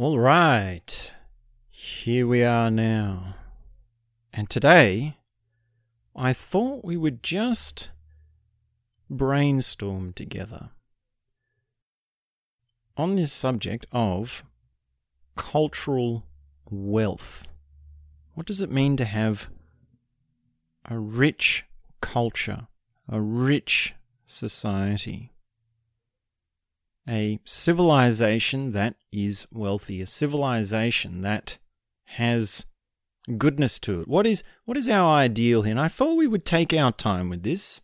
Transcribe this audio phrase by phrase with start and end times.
[0.00, 1.12] All right,
[1.70, 3.34] here we are now.
[4.32, 5.16] And today,
[6.14, 7.90] I thought we would just
[9.10, 10.70] brainstorm together
[12.96, 14.44] on this subject of
[15.36, 16.22] cultural
[16.70, 17.48] wealth.
[18.34, 19.50] What does it mean to have
[20.84, 21.64] a rich
[22.00, 22.68] culture,
[23.08, 23.96] a rich
[24.26, 25.32] society?
[27.08, 31.58] A civilization that is wealthy, a civilization that
[32.04, 32.66] has
[33.36, 34.08] goodness to it.
[34.08, 35.72] What is what is our ideal here?
[35.72, 37.80] And I thought we would take our time with this.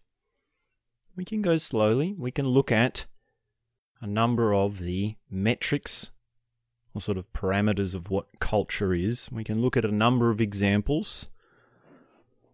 [1.17, 2.15] We can go slowly.
[2.19, 3.07] We can look at
[4.01, 6.11] a number of the metrics
[6.95, 9.31] or sort of parameters of what culture is.
[9.33, 11.31] We can look at a number of examples.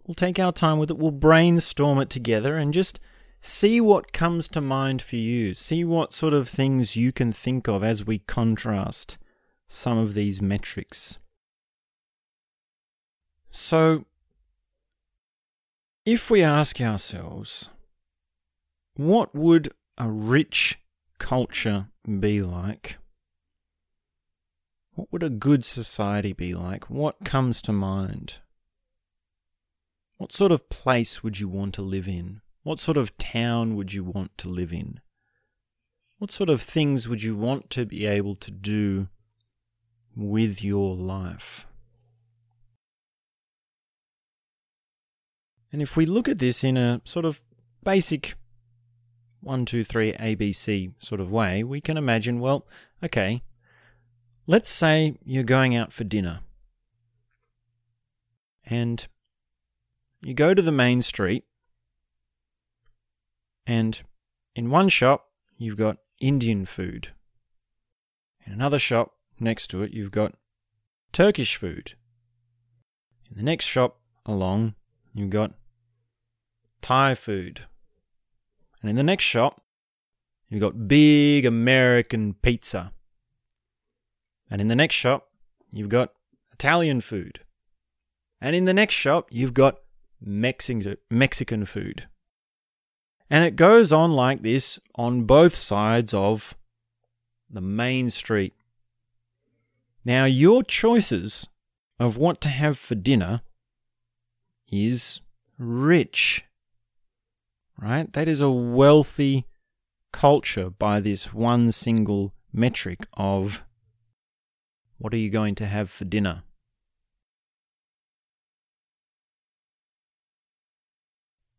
[0.06, 0.98] We'll take our time with it.
[0.98, 3.00] We'll brainstorm it together and just
[3.40, 5.54] see what comes to mind for you.
[5.54, 9.18] See what sort of things you can think of as we contrast
[9.66, 11.18] some of these metrics.
[13.50, 14.04] So,
[16.04, 17.70] if we ask ourselves,
[18.95, 20.78] what would a rich
[21.18, 22.98] culture be like?
[24.95, 26.90] What would a good society be like?
[26.90, 28.40] What comes to mind?
[30.16, 32.43] What sort of place would you want to live in?
[32.62, 35.00] What sort of town would you want to live in?
[36.18, 39.08] What sort of things would you want to be able to do
[40.14, 41.66] with your life?
[45.72, 47.40] And if we look at this in a sort of
[47.82, 48.34] basic
[49.40, 52.66] one, two, three, ABC sort of way, we can imagine, well,
[53.02, 53.42] okay,
[54.46, 56.40] let's say you're going out for dinner.
[58.66, 59.06] And
[60.22, 61.44] you go to the main street
[63.71, 64.03] and
[64.56, 67.10] in one shop, you've got Indian food.
[68.44, 70.34] In another shop next to it, you've got
[71.12, 71.93] Turkish food.
[73.31, 74.75] In the next shop along,
[75.15, 75.53] you've got
[76.83, 77.61] Thai food.
[78.81, 79.62] And in the next shop,
[80.49, 82.91] you've got big American pizza.
[84.50, 85.28] And in the next shop,
[85.71, 86.12] you've got
[86.53, 87.39] Italian food.
[88.41, 89.78] And in the next shop, you've got
[90.21, 92.09] Mexican Mexican food.
[93.31, 96.57] And it goes on like this on both sides of
[97.49, 98.55] the main street.
[100.05, 101.49] Now, your choices
[102.01, 103.43] of what to have for dinner
[104.69, 105.21] is
[105.59, 106.45] rich,
[107.81, 108.13] right?
[108.13, 109.47] That is a wealthy
[110.12, 113.65] culture by this one single metric of
[114.99, 116.43] what are you going to have for dinner?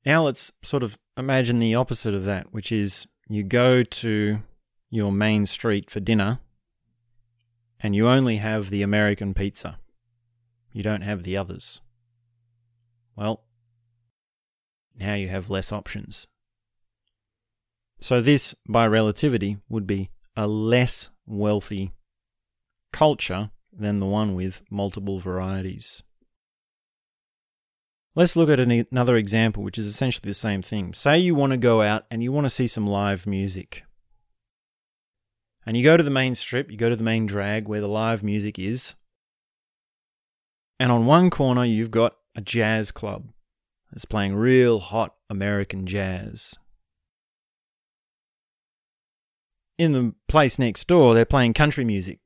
[0.06, 4.40] Now let's sort of imagine the opposite of that, which is you go to
[4.90, 6.40] your main street for dinner
[7.80, 9.80] and you only have the American pizza.
[10.74, 11.82] You don't have the others.
[13.16, 13.44] Well,
[14.96, 16.28] now you have less options.
[18.00, 21.94] So, this, by relativity, would be a less wealthy
[22.92, 26.02] culture than the one with multiple varieties.
[28.14, 30.94] Let's look at an, another example, which is essentially the same thing.
[30.94, 33.84] Say you want to go out and you want to see some live music.
[35.66, 37.88] And you go to the main strip, you go to the main drag where the
[37.88, 38.96] live music is.
[40.80, 43.30] And on one corner, you've got a jazz club
[43.92, 46.56] that's playing real hot American jazz.
[49.78, 52.20] In the place next door, they're playing country music.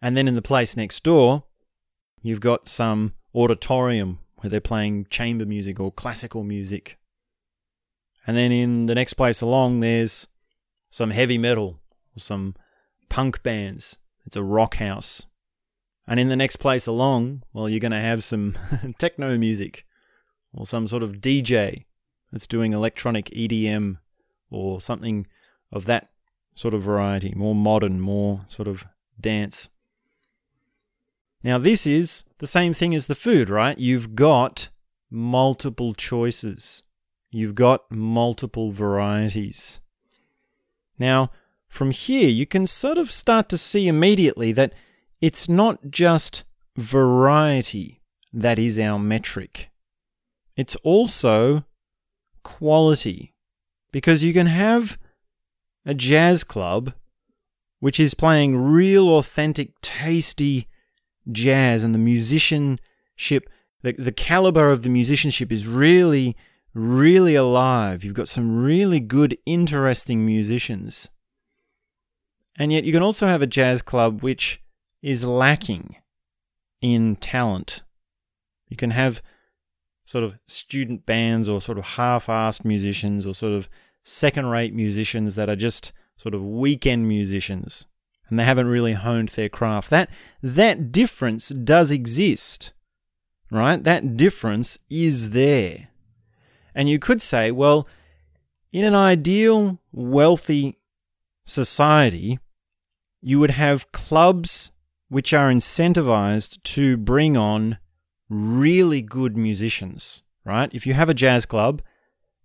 [0.00, 1.44] And then in the place next door,
[2.22, 6.98] you've got some auditorium where they're playing chamber music or classical music.
[8.26, 10.26] And then in the next place along, there's
[10.90, 11.80] some heavy metal
[12.16, 12.54] or some
[13.08, 13.98] punk bands.
[14.24, 15.26] It's a rock house.
[16.08, 18.56] And in the next place along, well, you're going to have some
[18.98, 19.84] techno music
[20.52, 21.84] or some sort of DJ
[22.32, 23.98] that's doing electronic EDM
[24.50, 25.26] or something
[25.72, 26.10] of that
[26.54, 28.86] sort of variety, more modern, more sort of
[29.20, 29.68] dance.
[31.46, 33.78] Now, this is the same thing as the food, right?
[33.78, 34.68] You've got
[35.08, 36.82] multiple choices,
[37.30, 39.78] you've got multiple varieties.
[40.98, 41.30] Now,
[41.68, 44.74] from here, you can sort of start to see immediately that
[45.20, 46.42] it's not just
[46.76, 48.02] variety
[48.32, 49.70] that is our metric,
[50.56, 51.64] it's also
[52.42, 53.34] quality.
[53.92, 54.98] Because you can have
[55.84, 56.92] a jazz club
[57.78, 60.66] which is playing real, authentic, tasty
[61.30, 63.48] jazz and the musicianship,
[63.82, 66.36] the, the caliber of the musicianship is really,
[66.74, 68.04] really alive.
[68.04, 71.10] You've got some really good, interesting musicians.
[72.58, 74.62] And yet you can also have a jazz club which
[75.02, 75.96] is lacking
[76.80, 77.82] in talent.
[78.68, 79.22] You can have
[80.04, 83.68] sort of student bands or sort of half assed musicians or sort of
[84.04, 87.86] second rate musicians that are just sort of weekend musicians
[88.28, 89.90] and they haven't really honed their craft.
[89.90, 90.10] That
[90.42, 92.72] that difference does exist.
[93.50, 93.82] Right?
[93.82, 95.88] That difference is there.
[96.74, 97.88] And you could say, well,
[98.72, 100.74] in an ideal wealthy
[101.44, 102.38] society,
[103.22, 104.72] you would have clubs
[105.08, 107.78] which are incentivized to bring on
[108.28, 110.68] really good musicians, right?
[110.72, 111.82] If you have a jazz club,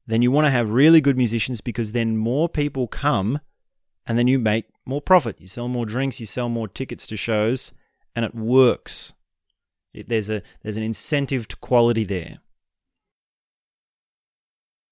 [0.07, 3.39] then you want to have really good musicians because then more people come
[4.05, 5.39] and then you make more profit.
[5.39, 7.71] You sell more drinks, you sell more tickets to shows,
[8.15, 9.13] and it works.
[9.93, 12.39] It, there's a there's an incentive to quality there.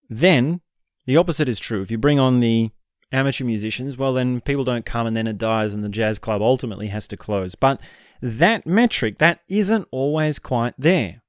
[0.09, 0.61] Then
[1.05, 1.81] the opposite is true.
[1.81, 2.71] If you bring on the
[3.11, 6.41] amateur musicians, well then people don't come and then it dies and the jazz club
[6.41, 7.55] ultimately has to close.
[7.55, 7.79] But
[8.21, 11.21] that metric that isn't always quite there.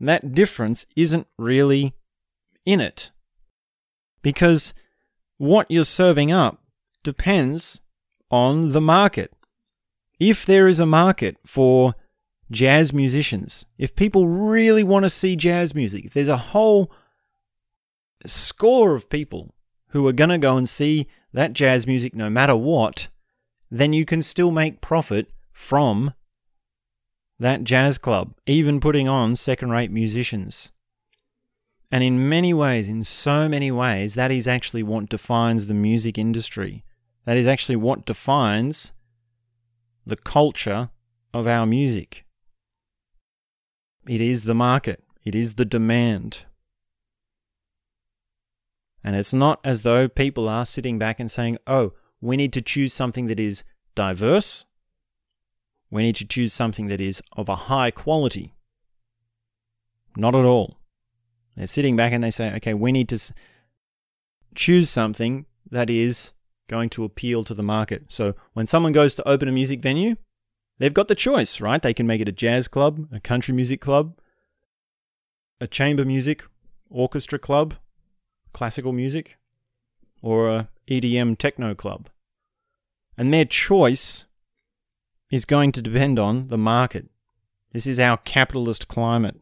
[0.00, 1.94] That difference isn't really
[2.64, 3.10] in it.
[4.22, 4.74] Because
[5.38, 6.60] what you're serving up
[7.02, 7.80] depends
[8.30, 9.34] on the market.
[10.18, 11.94] If there is a market for
[12.50, 16.90] jazz musicians, if people really want to see jazz music, if there's a whole
[18.24, 19.54] score of people
[19.88, 23.08] who are going to go and see that jazz music no matter what,
[23.70, 26.12] then you can still make profit from
[27.38, 30.72] that jazz club, even putting on second rate musicians.
[31.90, 36.18] And in many ways, in so many ways, that is actually what defines the music
[36.18, 36.84] industry.
[37.26, 38.92] That is actually what defines
[40.06, 40.90] the culture
[41.34, 42.24] of our music.
[44.08, 46.46] It is the market, it is the demand.
[49.02, 52.62] And it's not as though people are sitting back and saying, oh, we need to
[52.62, 53.64] choose something that is
[53.94, 54.64] diverse.
[55.90, 58.54] We need to choose something that is of a high quality.
[60.16, 60.78] Not at all.
[61.56, 63.32] They're sitting back and they say, okay, we need to
[64.54, 66.32] choose something that is
[66.68, 68.12] going to appeal to the market.
[68.12, 70.16] So when someone goes to open a music venue,
[70.78, 71.80] they've got the choice, right?
[71.80, 74.18] They can make it a jazz club, a country music club,
[75.60, 76.44] a chamber music
[76.90, 77.74] orchestra club,
[78.52, 79.38] classical music,
[80.22, 82.08] or a EDM techno club.
[83.18, 84.26] And their choice
[85.30, 87.08] is going to depend on the market.
[87.72, 89.40] This is our capitalist climate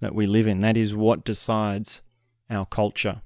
[0.00, 0.60] that we live in.
[0.60, 2.02] That is what decides
[2.50, 3.22] our culture.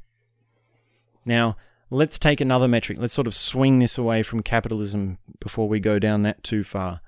[1.24, 1.56] Now,
[1.90, 2.98] let's take another metric.
[2.98, 7.00] Let's sort of swing this away from capitalism before we go down that too far.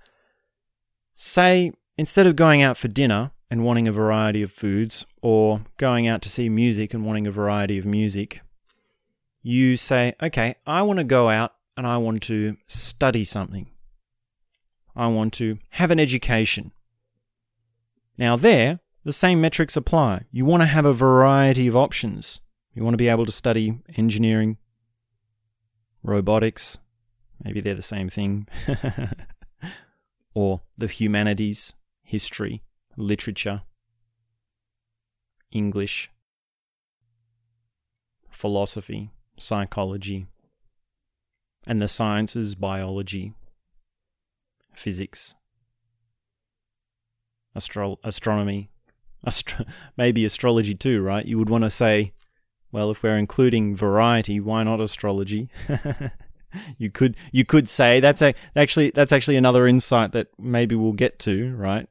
[1.14, 6.06] Say, instead of going out for dinner and wanting a variety of foods, or going
[6.06, 8.40] out to see music and wanting a variety of music,
[9.42, 13.68] you say, okay, I want to go out and I want to study something.
[14.94, 16.72] I want to have an education.
[18.18, 20.24] Now, there, the same metrics apply.
[20.30, 22.40] You want to have a variety of options.
[22.74, 24.58] You want to be able to study engineering,
[26.02, 26.78] robotics,
[27.44, 28.46] maybe they're the same thing,
[30.34, 32.62] or the humanities, history,
[32.96, 33.62] literature,
[35.50, 36.10] English,
[38.30, 40.26] philosophy, psychology,
[41.66, 43.34] and the sciences, biology,
[44.72, 45.34] physics,
[47.54, 48.70] astro- astronomy,
[49.26, 51.26] astro- maybe astrology too, right?
[51.26, 52.12] You would want to say
[52.70, 55.48] well, if we're including variety, why not astrology?
[56.78, 60.92] you could you could say that's a, actually that's actually another insight that maybe we'll
[60.92, 61.88] get to, right?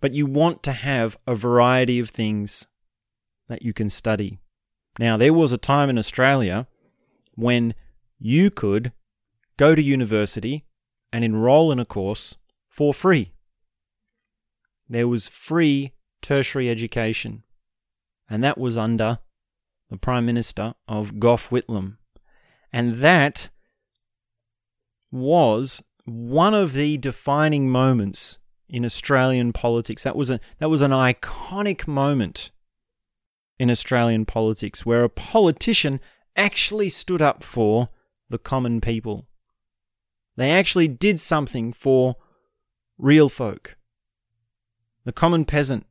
[0.00, 2.66] But you want to have a variety of things
[3.48, 4.40] that you can study.
[4.98, 6.66] Now, there was a time in Australia
[7.36, 7.74] when
[8.18, 8.92] you could
[9.56, 10.64] go to university
[11.12, 12.36] and enroll in a course
[12.68, 13.32] for free.
[14.88, 17.44] There was free tertiary education
[18.28, 19.18] and that was under
[19.90, 21.98] the Prime Minister of Gough Whitlam.
[22.72, 23.50] And that
[25.10, 28.38] was one of the defining moments
[28.68, 30.02] in Australian politics.
[30.02, 32.50] That was a that was an iconic moment
[33.58, 36.00] in Australian politics where a politician
[36.34, 37.90] actually stood up for
[38.30, 39.28] the common people.
[40.36, 42.16] They actually did something for
[42.96, 43.76] real folk.
[45.04, 45.86] The common peasant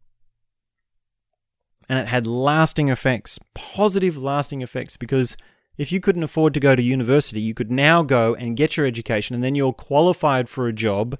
[1.89, 5.35] and it had lasting effects, positive lasting effects, because
[5.77, 8.85] if you couldn't afford to go to university, you could now go and get your
[8.85, 11.17] education, and then you're qualified for a job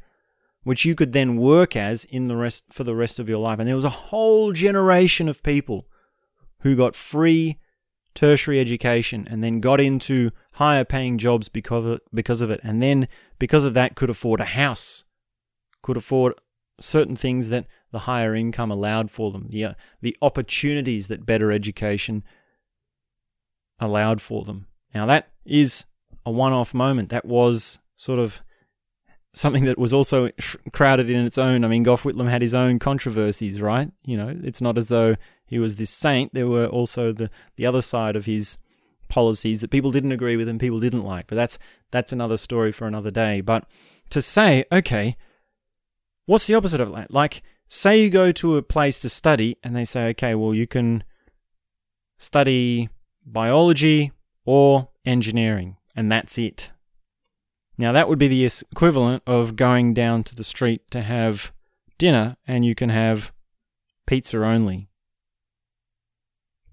[0.64, 3.58] which you could then work as in the rest for the rest of your life.
[3.58, 5.88] And there was a whole generation of people
[6.60, 7.60] who got free
[8.14, 12.84] tertiary education and then got into higher paying jobs because of, because of it, and
[12.84, 13.08] then
[13.40, 15.06] because of that could afford a house,
[15.82, 16.34] could afford
[16.82, 21.52] certain things that the higher income allowed for them, the, uh, the opportunities that better
[21.52, 22.24] education
[23.80, 24.68] allowed for them.
[24.94, 25.86] Now, that is
[26.26, 27.10] a one off moment.
[27.10, 28.42] That was sort of
[29.34, 30.30] something that was also
[30.74, 31.64] crowded in its own.
[31.64, 33.90] I mean, Gough Whitlam had his own controversies, right?
[34.04, 36.34] You know, it's not as though he was this saint.
[36.34, 38.58] There were also the, the other side of his
[39.08, 41.28] policies that people didn't agree with and people didn't like.
[41.28, 41.60] But that's
[41.92, 43.42] that's another story for another day.
[43.42, 43.70] But
[44.10, 45.16] to say, okay,
[46.26, 47.12] what's the opposite of that?
[47.12, 50.68] Like, say you go to a place to study and they say, okay, well, you
[50.68, 51.04] can
[52.18, 52.90] study
[53.26, 54.12] biology
[54.46, 56.72] or engineering, and that's it.
[57.78, 61.52] Now, that would be the equivalent of going down to the street to have
[61.98, 63.32] dinner and you can have
[64.06, 64.90] pizza only.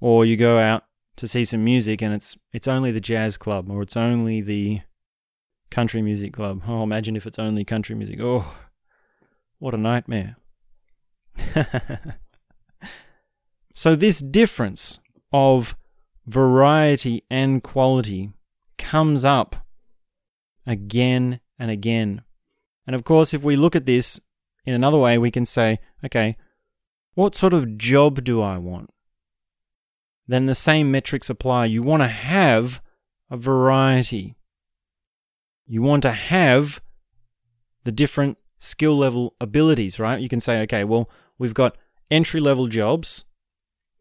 [0.00, 0.84] Or you go out
[1.16, 4.80] to see some music and it's it's only the jazz club or it's only the
[5.70, 6.62] country music club.
[6.66, 8.20] Oh, imagine if it's only country music.
[8.20, 8.58] Oh,
[9.58, 10.36] what a nightmare.
[13.74, 15.00] so this difference
[15.32, 15.76] of
[16.26, 18.32] variety and quality
[18.76, 19.56] comes up
[20.66, 22.22] again and again.
[22.86, 24.20] And of course, if we look at this
[24.64, 26.36] in another way, we can say, okay,
[27.14, 28.90] what sort of job do I want?
[30.26, 31.66] Then the same metrics apply.
[31.66, 32.82] You want to have
[33.30, 34.36] a variety.
[35.66, 36.82] You want to have
[37.84, 40.20] the different skill level abilities, right?
[40.20, 41.76] You can say, okay, well, we've got
[42.10, 43.24] entry level jobs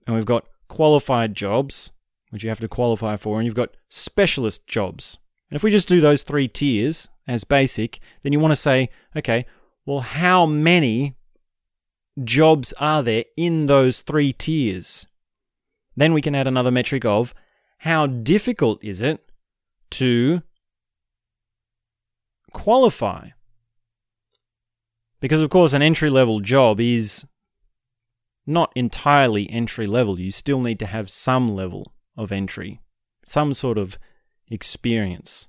[0.06, 1.92] and we've got qualified jobs
[2.30, 5.18] which you have to qualify for, and you've got specialist jobs.
[5.50, 8.90] And if we just do those three tiers as basic, then you want to say,
[9.16, 9.46] okay,
[9.86, 11.16] well, how many
[12.24, 15.08] jobs are there in those three tiers?
[15.96, 17.34] Then we can add another metric of
[17.80, 19.32] how difficult is it
[19.92, 20.42] to
[22.52, 23.30] qualify?
[25.20, 27.26] Because, of course, an entry level job is
[28.46, 30.20] not entirely entry level.
[30.20, 32.82] You still need to have some level of entry,
[33.26, 33.98] some sort of
[34.50, 35.48] experience.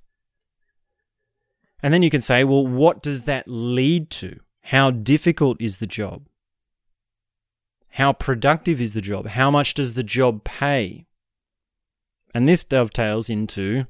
[1.82, 4.40] And then you can say, well, what does that lead to?
[4.62, 6.26] How difficult is the job?
[7.90, 9.28] How productive is the job?
[9.28, 11.06] How much does the job pay?
[12.34, 13.86] And this dovetails into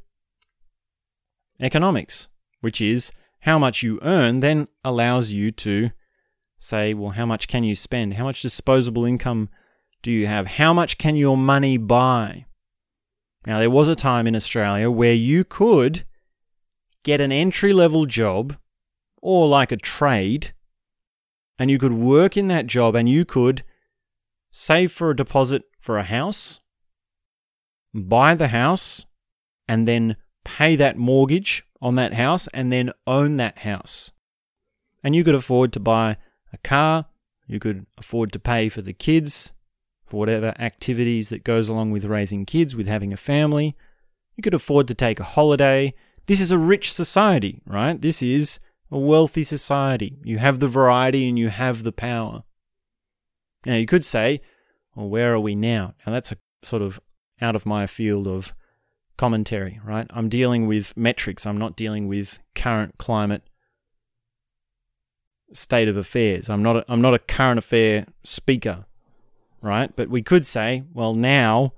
[1.60, 2.28] economics,
[2.60, 5.90] which is how much you earn then allows you to
[6.58, 8.14] say, well, how much can you spend?
[8.14, 9.48] How much disposable income
[10.02, 10.46] do you have?
[10.46, 12.46] How much can your money buy?
[13.46, 16.04] Now, there was a time in Australia where you could
[17.04, 18.56] get an entry level job
[19.22, 20.52] or like a trade,
[21.58, 23.64] and you could work in that job and you could
[24.50, 26.60] save for a deposit for a house,
[27.94, 29.06] buy the house,
[29.66, 34.12] and then pay that mortgage on that house and then own that house.
[35.02, 36.16] And you could afford to buy
[36.52, 37.06] a car,
[37.46, 39.52] you could afford to pay for the kids,
[40.06, 43.76] for whatever activities that goes along with raising kids, with having a family.
[44.36, 45.94] You could afford to take a holiday.
[46.26, 48.00] This is a rich society, right?
[48.00, 50.18] This is a wealthy society.
[50.24, 52.44] You have the variety and you have the power.
[53.66, 54.40] Now, you could say,
[54.94, 55.94] well, where are we now?
[56.06, 57.00] Now, that's a sort of
[57.40, 58.54] out of my field of
[59.18, 60.06] commentary, right?
[60.10, 61.46] I'm dealing with metrics.
[61.46, 63.42] I'm not dealing with current climate
[65.52, 66.48] state of affairs.
[66.48, 68.86] I'm not a, I'm not a current affair speaker
[69.60, 69.94] right?
[69.94, 71.74] But we could say, well, now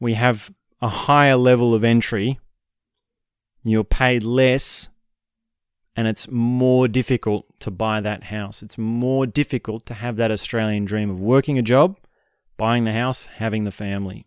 [0.00, 2.38] we have a higher level of entry,
[3.62, 4.90] you're paid less,
[5.96, 8.62] and it's more difficult to buy that house.
[8.62, 11.96] It's more difficult to have that Australian dream of working a job,
[12.56, 14.26] buying the house, having the family.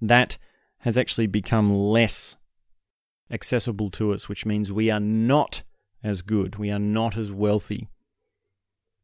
[0.00, 0.38] That
[0.78, 2.36] has actually become less
[3.30, 5.62] accessible to us, which means we are not
[6.02, 7.88] as good, we are not as wealthy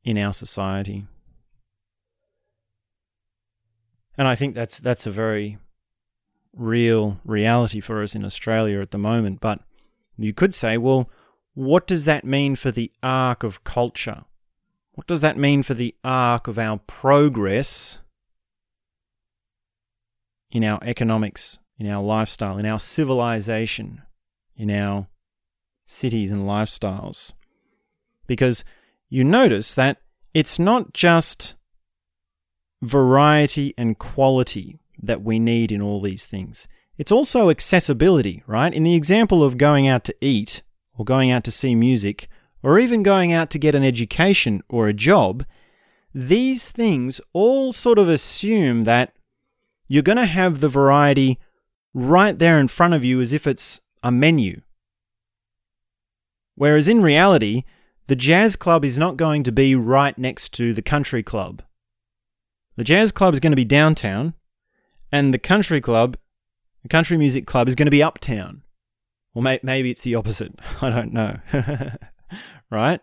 [0.05, 1.07] in our society.
[4.19, 5.59] And I think that's that's a very
[6.55, 9.41] real reality for us in Australia at the moment.
[9.41, 9.61] But
[10.17, 11.11] you could say, well,
[11.53, 14.25] what does that mean for the arc of culture?
[14.93, 17.99] What does that mean for the arc of our progress
[20.51, 24.03] in our economics, in our lifestyle, in our civilization,
[24.57, 25.09] in our
[25.85, 27.33] cities and lifestyles?
[28.27, 28.65] Because
[29.09, 29.99] you notice that
[30.35, 31.55] it's not just
[32.83, 36.67] variety and quality that we need in all these things.
[36.99, 38.73] It's also accessibility, right?
[38.73, 40.63] In the example of going out to eat,
[40.99, 42.29] or going out to see music,
[42.63, 45.45] or even going out to get an education or a job,
[46.15, 49.16] these things all sort of assume that
[49.89, 51.39] you're going to have the variety
[51.95, 54.61] right there in front of you as if it's a menu.
[56.55, 57.65] Whereas in reality,
[58.07, 61.63] the jazz club is not going to be right next to the country club.
[62.77, 64.35] The jazz club is going to be downtown,
[65.11, 66.17] and the country club,
[66.83, 68.63] the country music club, is going to be uptown.
[69.35, 70.55] Or may- maybe it's the opposite.
[70.83, 71.39] I don't know.
[72.71, 73.01] right?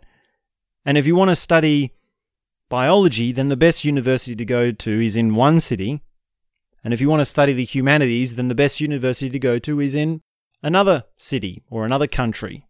[0.85, 1.93] And if you want to study
[2.69, 6.01] biology, then the best university to go to is in one city.
[6.83, 9.79] And if you want to study the humanities, then the best university to go to
[9.79, 10.21] is in
[10.61, 12.67] another city or another country.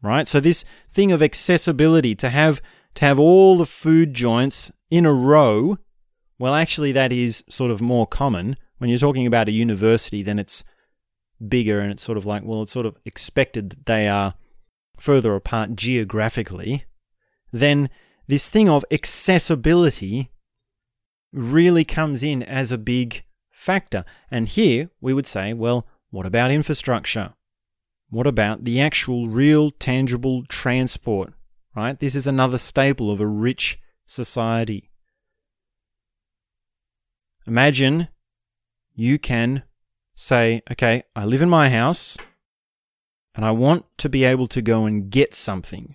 [0.00, 0.28] Right?
[0.28, 2.60] So this thing of accessibility to have
[2.94, 5.76] to have all the food joints in a row
[6.38, 8.56] well, actually, that is sort of more common.
[8.78, 10.64] When you're talking about a university, then it's
[11.46, 14.34] bigger and it's sort of like, well, it's sort of expected that they are
[14.98, 16.84] further apart geographically.
[17.52, 17.90] Then
[18.28, 20.30] this thing of accessibility
[21.32, 24.04] really comes in as a big factor.
[24.30, 27.34] And here we would say, well, what about infrastructure?
[28.10, 31.34] What about the actual, real, tangible transport?
[31.76, 31.98] Right?
[31.98, 34.90] This is another staple of a rich society.
[37.46, 38.08] Imagine
[38.94, 39.62] you can
[40.14, 42.16] say, okay, I live in my house
[43.34, 45.94] and I want to be able to go and get something,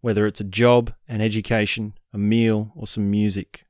[0.00, 3.64] whether it's a job, an education, a meal, or some music.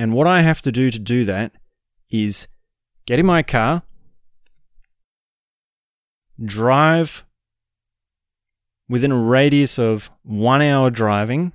[0.00, 1.52] And what I have to do to do that
[2.08, 2.48] is
[3.04, 3.82] get in my car,
[6.42, 7.26] drive
[8.88, 11.52] within a radius of one hour driving,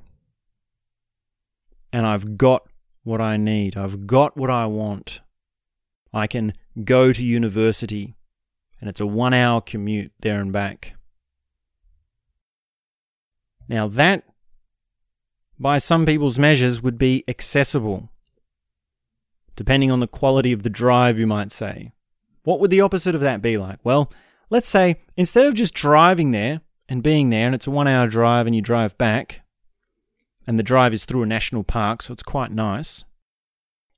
[1.92, 2.68] and I've got
[3.02, 3.75] what I need.
[3.75, 5.22] I've got what I want.
[6.14, 8.14] I can go to university,
[8.80, 10.94] and it's a one hour commute there and back.
[13.68, 14.24] Now, that,
[15.58, 18.12] by some people's measures, would be accessible,
[19.56, 21.92] depending on the quality of the drive, you might say.
[22.44, 23.80] What would the opposite of that be like?
[23.84, 24.12] Well,
[24.50, 28.08] let's say instead of just driving there and being there, and it's a one hour
[28.08, 29.42] drive and you drive back,
[30.48, 33.03] and the drive is through a national park, so it's quite nice.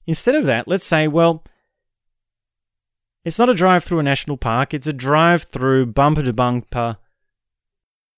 [0.06, 1.44] Instead of that, let's say, well,
[3.26, 6.98] it's not a drive through a national park, it's a drive through bumper to bumper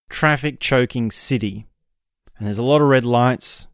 [0.10, 1.66] traffic choking city.
[2.38, 3.68] And there's a lot of red lights,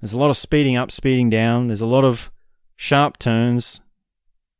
[0.00, 2.30] there's a lot of speeding up, speeding down, there's a lot of
[2.76, 3.80] sharp turns,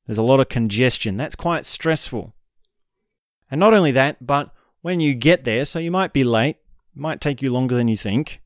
[0.07, 1.17] there's a lot of congestion.
[1.17, 2.35] That's quite stressful.
[3.51, 6.57] And not only that, but when you get there, so you might be late,
[6.95, 8.41] might take you longer than you think,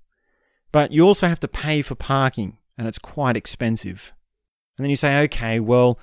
[0.72, 4.12] but you also have to pay for parking, and it's quite expensive.
[4.76, 5.98] And then you say, okay, well,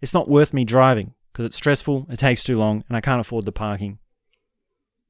[0.00, 3.20] it's not worth me driving because it's stressful, it takes too long, and I can't
[3.20, 3.98] afford the parking.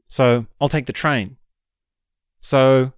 [0.07, 1.37] So I'll take the train.
[2.40, 2.92] So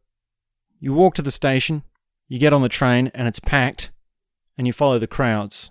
[0.79, 1.85] you walk to the station,
[2.29, 3.91] you get on the train, and it's packed,
[4.57, 5.71] and you follow the crowds.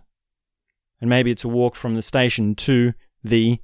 [1.00, 2.94] And maybe it's a walk from the station to
[3.24, 3.60] the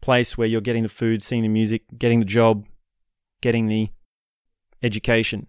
[0.00, 2.66] place where you're getting the food, seeing the music, getting the job,
[3.40, 3.90] getting the
[4.82, 5.46] education.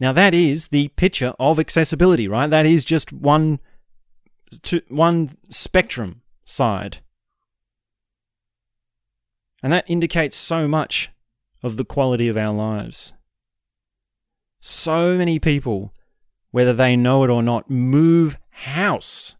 [0.00, 2.48] Now that is the picture of accessibility, right?
[2.48, 3.60] That is just one
[4.62, 6.98] to one spectrum side.
[9.62, 11.10] And that indicates so much
[11.62, 13.12] of the quality of our lives.
[14.60, 15.92] So many people,
[16.50, 19.36] whether they know it or not, move house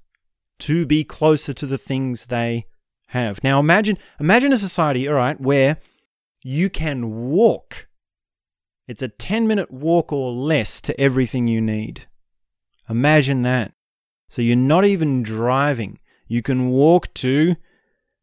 [0.60, 2.66] to be closer to the things they
[3.08, 3.42] have.
[3.42, 5.78] Now imagine imagine a society, all right, where
[6.42, 7.88] you can walk
[8.88, 12.06] it's a 10 minute walk or less to everything you need.
[12.88, 13.72] Imagine that.
[14.30, 15.98] So you're not even driving.
[16.26, 17.54] You can walk to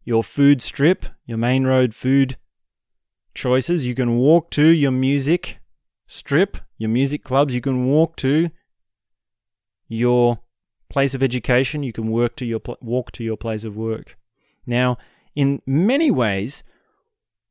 [0.03, 2.37] your food strip, your main road food
[3.35, 3.85] choices.
[3.85, 5.59] You can walk to your music
[6.07, 7.53] strip, your music clubs.
[7.53, 8.49] You can walk to
[9.87, 10.39] your
[10.89, 11.83] place of education.
[11.83, 14.17] You can work to your pl- walk to your place of work.
[14.65, 14.97] Now,
[15.35, 16.63] in many ways,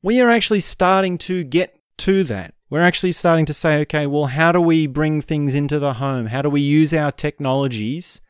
[0.02, 4.26] we are actually starting to get to that we're actually starting to say, okay, well,
[4.26, 6.26] how do we bring things into the home?
[6.26, 8.20] How do we use our technologies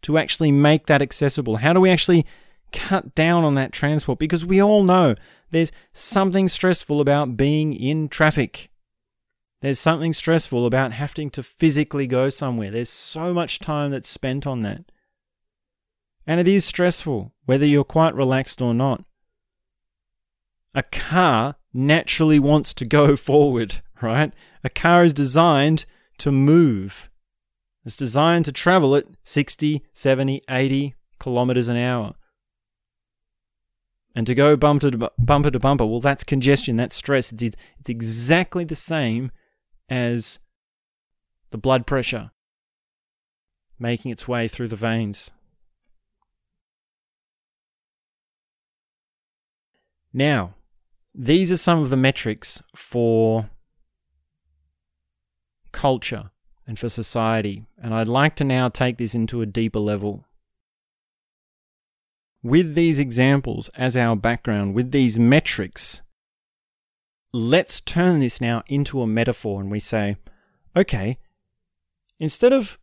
[0.00, 1.56] to actually make that accessible?
[1.56, 2.24] How do we actually
[2.72, 4.18] cut down on that transport?
[4.18, 5.16] Because we all know
[5.50, 8.70] there's something stressful about being in traffic.
[9.60, 12.70] There's something stressful about having to physically go somewhere.
[12.70, 14.90] There's so much time that's spent on that.
[16.26, 19.04] And it is stressful, whether you're quite relaxed or not.
[20.74, 24.32] A car naturally wants to go forward right?
[24.64, 25.84] A car is designed
[26.18, 27.10] to move.
[27.84, 32.14] It's designed to travel at 60, 70, 80 kilometers an hour.
[34.14, 37.32] And to go bumper to bumper to bumper, well, that's congestion, that's stress.
[37.32, 39.30] It's, it's exactly the same
[39.90, 40.40] as
[41.50, 42.30] the blood pressure.
[43.80, 45.32] making its way through the veins.
[50.12, 50.54] Now,
[51.14, 53.50] these are some of the metrics for
[55.72, 56.30] culture
[56.66, 60.26] and for society, and I'd like to now take this into a deeper level.
[62.42, 66.02] With these examples as our background, with these metrics,
[67.32, 70.16] let's turn this now into a metaphor and we say,
[70.76, 71.18] okay,
[72.18, 72.78] instead of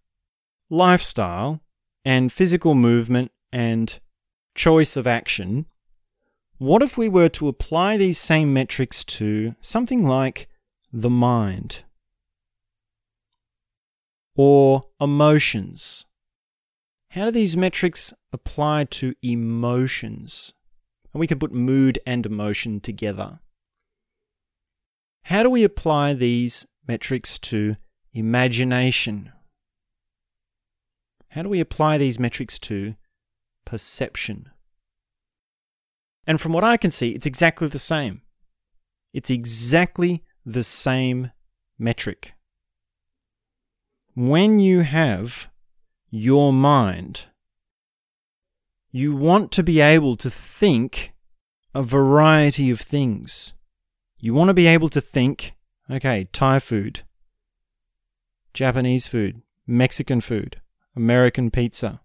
[0.69, 1.61] lifestyle
[2.05, 3.99] and physical movement and
[4.55, 5.65] choice of action,
[6.57, 10.47] what if we were to apply these same metrics to something like
[10.91, 11.83] the mind?
[14.35, 16.05] Or emotions?
[17.09, 20.53] How do these metrics apply to emotions?
[21.13, 23.39] And we can put mood and emotion together.
[25.27, 27.75] How do we apply these metrics to
[28.13, 29.33] imagination?
[31.31, 32.95] How do we apply these metrics to
[33.65, 34.49] perception?
[36.25, 38.21] And from what I can see, it's exactly the same.
[39.11, 41.31] It's exactly the same
[41.77, 42.31] metric.
[44.15, 45.49] When you have
[46.09, 47.27] your mind,
[48.91, 51.13] you want to be able to think
[51.75, 53.53] a variety of things.
[54.19, 55.53] You want to be able to think,
[55.89, 57.03] okay, Thai food,
[58.53, 60.59] Japanese food, Mexican food,
[60.95, 62.01] American pizza,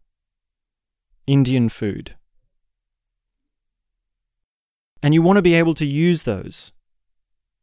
[1.27, 2.16] Indian food,
[5.03, 6.72] and you want to be able to use those.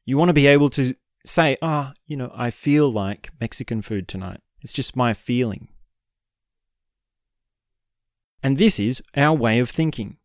[0.05, 3.81] You want to be able to say, ah, oh, you know, I feel like Mexican
[3.81, 4.41] food tonight.
[4.61, 5.69] It's just my feeling.
[8.41, 10.17] And this is our way of thinking.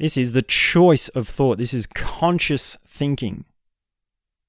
[0.00, 1.58] This is the choice of thought.
[1.58, 3.44] This is conscious thinking.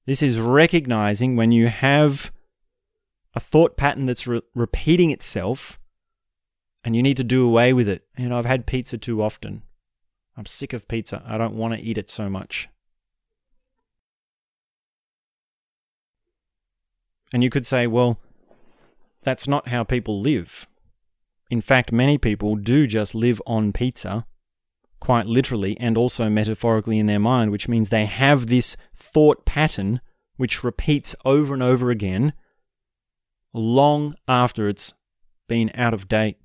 [0.05, 2.31] This is recognizing when you have
[3.35, 5.77] a thought pattern that's re- repeating itself
[6.85, 8.05] and you need to do away with it.
[8.17, 9.63] You know, I've had pizza too often.
[10.37, 11.21] I'm sick of pizza.
[11.25, 12.69] I don't want to eat it so much.
[17.33, 18.21] And you could say, well,
[19.21, 20.65] that's not how people live.
[21.49, 24.25] In fact, many people do just live on pizza,
[25.01, 29.99] quite literally and also metaphorically in their mind, which means they have this thought pattern
[30.37, 32.31] which repeats over and over again
[33.53, 34.93] long after it's
[35.49, 36.37] been out of date,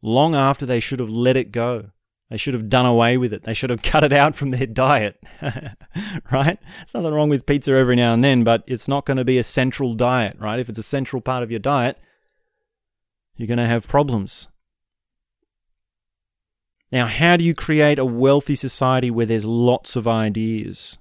[0.00, 1.90] long after they should have let it go.
[2.30, 3.44] They should have done away with it.
[3.44, 5.22] They should have cut it out from their diet.
[5.42, 6.58] right?
[6.78, 9.38] There's nothing wrong with pizza every now and then, but it's not going to be
[9.38, 10.58] a central diet, right?
[10.58, 11.98] If it's a central part of your diet,
[13.36, 14.48] you're going to have problems.
[16.92, 20.98] Now, how do you create a wealthy society where there's lots of ideas?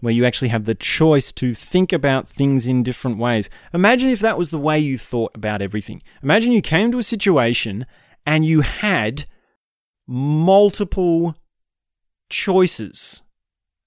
[0.00, 3.50] Where you actually have the choice to think about things in different ways.
[3.74, 6.02] Imagine if that was the way you thought about everything.
[6.22, 7.84] Imagine you came to a situation
[8.24, 9.26] and you had
[10.06, 11.36] multiple
[12.30, 13.22] choices.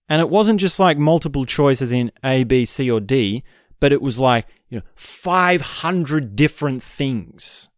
[0.07, 3.43] And it wasn't just like multiple choices in A, B, C, or D,
[3.79, 7.69] but it was like, you know, 500 different things.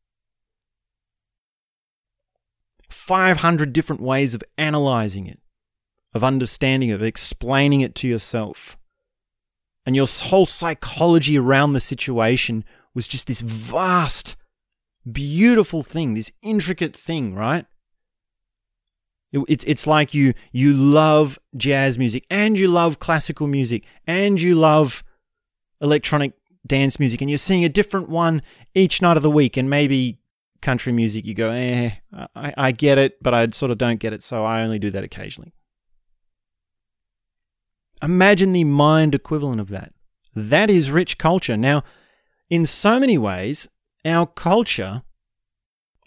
[3.05, 5.39] 500 different ways of analyzing it,
[6.15, 8.77] of understanding it, of explaining it to yourself.
[9.85, 12.65] And your whole psychology around the situation
[12.95, 14.35] was just this vast,
[15.09, 17.67] beautiful thing, this intricate thing, right?
[19.31, 24.55] It's it's like you you love jazz music and you love classical music and you
[24.55, 25.03] love
[25.79, 26.33] electronic
[26.65, 28.41] dance music and you're seeing a different one
[28.73, 30.17] each night of the week and maybe
[30.65, 31.91] country music you go eh
[32.35, 34.89] I, I get it but I sort of don't get it so I only do
[34.91, 35.53] that occasionally.
[38.01, 39.93] Imagine the mind equivalent of that.
[40.35, 41.55] That is rich culture.
[41.55, 41.83] Now,
[42.49, 43.69] in so many ways,
[44.03, 45.03] our culture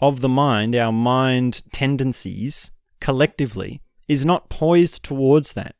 [0.01, 5.75] of the mind, our mind tendencies, collectively is not poised towards that.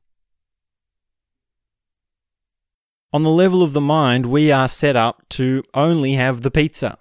[3.11, 6.97] On the level of the mind, we are set up to only have the pizza.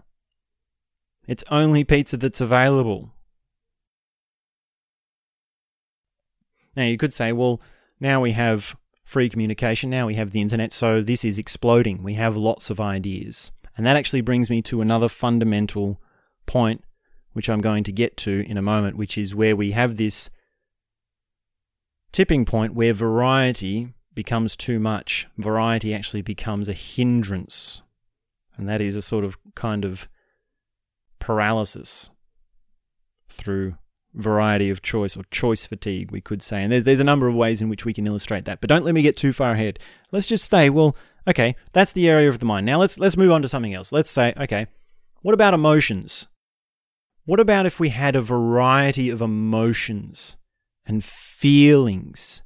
[1.29, 3.13] It's only pizza that's available.
[6.75, 7.61] Now, you could say, well,
[8.01, 12.03] now we have free communication, now we have the internet, so this is exploding.
[12.03, 13.53] We have lots of ideas.
[13.77, 16.01] And that actually brings me to another fundamental
[16.47, 16.83] point
[17.35, 20.29] which I'm going to get to in a moment, which is where we have this
[22.11, 25.29] tipping point where variety becomes too much.
[25.37, 27.83] Variety actually becomes a hindrance.
[28.57, 30.09] And that is a sort of kind of
[31.19, 32.11] paralysis
[33.29, 33.77] through
[34.15, 36.63] variety of choice or choice fatigue, we could say.
[36.63, 38.61] And there's, there's a number of ways in which we can illustrate that.
[38.61, 39.79] But don't let me get too far ahead.
[40.11, 40.97] Let's just say, well,
[41.29, 42.67] okay, that's the area of the mind.
[42.67, 43.93] Now let's let's move on to something else.
[43.93, 44.67] Let's say, okay,
[45.23, 46.29] What about emotions?
[47.25, 50.37] What about if we had a variety of emotions
[50.87, 52.43] and feelings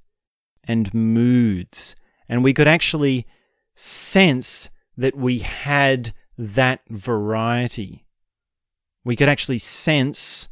[0.64, 1.94] and moods,
[2.28, 3.26] and we could actually
[3.76, 8.04] sense that we had that variety?
[9.04, 10.48] We could actually sense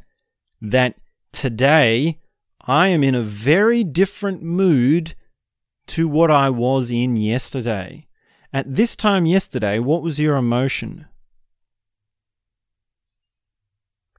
[0.61, 0.95] that
[1.31, 2.19] today
[2.61, 5.15] I am in a very different mood
[5.87, 8.07] to what I was in yesterday.
[8.53, 11.05] At this time yesterday, what was your emotion?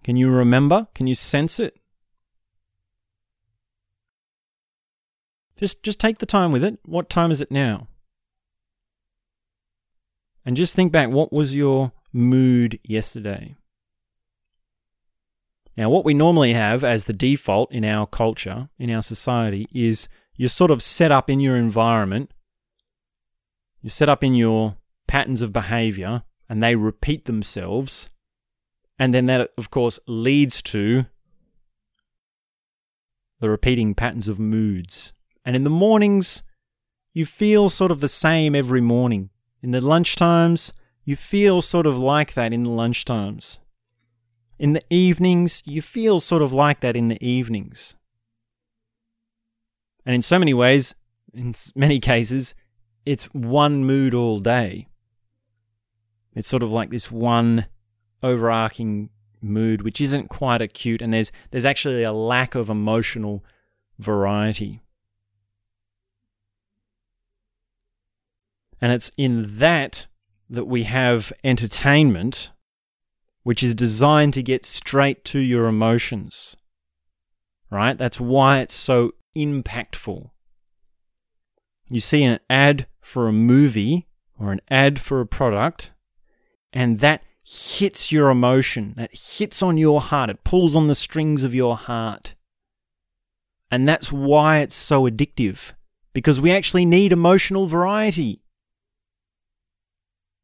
[0.03, 0.89] Can you remember?
[0.95, 1.79] Can you sense it?
[5.57, 6.81] Just just take the time with it.
[6.85, 7.87] What time is it now?
[10.45, 13.55] And just think back what was your mood yesterday?
[15.77, 20.09] Now, what we normally have as the default in our culture, in our society, is
[20.37, 22.33] you're sort of set up in your environment,
[23.81, 24.77] you're set up in your
[25.09, 28.11] patterns of behavior, and they repeat themselves.
[28.99, 31.07] And then that, of course, leads to
[33.41, 35.13] the repeating patterns of moods.
[35.45, 36.43] And in the mornings,
[37.13, 39.31] you feel sort of the same every morning.
[39.63, 40.73] In the lunchtimes,
[41.05, 43.59] you feel sort of like that in the lunchtimes.
[44.63, 47.97] In the evenings, you feel sort of like that in the evenings.
[50.07, 50.95] And in so many ways,
[51.35, 52.55] in many cases,
[53.05, 54.87] it's one mood all day.
[56.33, 57.67] It's sort of like this one
[58.23, 63.45] overarching mood, which isn't quite acute, and there's there's actually a lack of emotional
[63.99, 64.81] variety.
[68.81, 70.07] And it's in that
[70.49, 72.53] that we have entertainment
[73.43, 76.57] which is designed to get straight to your emotions.
[77.71, 77.97] Right?
[77.97, 80.31] That's why it's so impactful.
[81.89, 85.93] You see an ad for a movie or an ad for a product,
[86.73, 91.45] and that hits your emotion, that hits on your heart, it pulls on the strings
[91.45, 92.35] of your heart.
[93.71, 95.73] And that's why it's so addictive,
[96.13, 98.42] because we actually need emotional variety.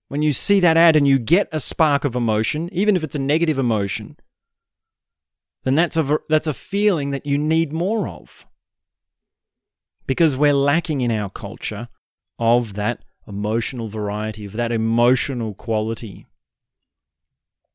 [0.09, 3.15] When you see that ad and you get a spark of emotion, even if it's
[3.15, 4.17] a negative emotion,
[5.65, 8.47] then that's a, that's a feeling that you need more of.
[10.07, 11.89] Because we're lacking in our culture
[12.39, 16.27] of that emotional variety, of that emotional quality.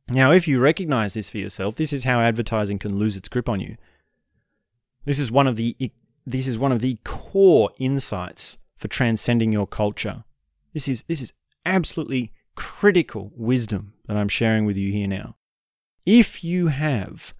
[0.09, 3.47] Now, if you recognize this for yourself, this is how advertising can lose its grip
[3.47, 3.77] on you.
[5.05, 5.91] This is one of the
[6.25, 10.23] this is one of the core insights for transcending your culture.
[10.73, 11.33] This is this is
[11.65, 15.37] absolutely critical wisdom that I'm sharing with you here now.
[16.05, 17.33] If you have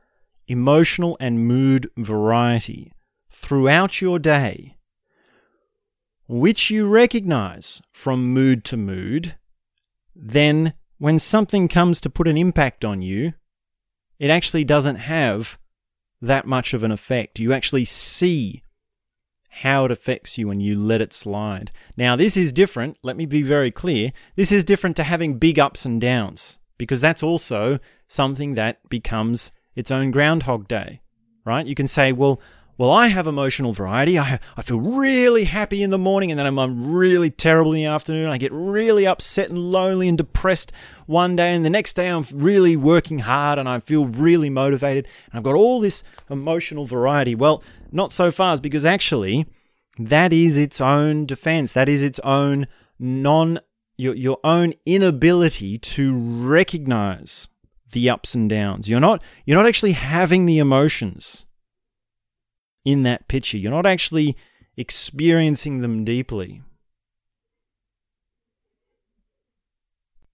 [0.47, 2.91] emotional and mood variety
[3.29, 4.77] throughout your day,
[6.27, 9.35] which you recognize from mood to mood,
[10.15, 13.33] then when something comes to put an impact on you,
[14.19, 15.57] it actually doesn't have
[16.21, 17.39] that much of an effect.
[17.39, 18.62] You actually see
[19.61, 21.71] how it affects you when you let it slide.
[21.95, 22.97] Now, this is different.
[23.03, 24.11] Let me be very clear.
[24.35, 29.51] This is different to having big ups and downs because that's also something that becomes
[29.75, 31.01] its own Groundhog Day,
[31.45, 31.65] right?
[31.65, 32.41] You can say, well,
[32.77, 34.17] well, I have emotional variety.
[34.17, 37.77] I, I feel really happy in the morning and then I'm, I'm really terrible in
[37.77, 38.29] the afternoon.
[38.29, 40.71] I get really upset and lonely and depressed
[41.05, 45.07] one day and the next day I'm really working hard and I feel really motivated
[45.31, 47.35] and I've got all this emotional variety.
[47.35, 49.45] Well, not so fast because actually
[49.99, 51.73] that is its own defense.
[51.73, 53.59] That is its own non
[53.97, 57.49] your your own inability to recognize
[57.91, 58.89] the ups and downs.
[58.89, 61.45] You're not you're not actually having the emotions
[62.85, 63.57] in that picture.
[63.57, 64.35] You're not actually
[64.77, 66.61] experiencing them deeply.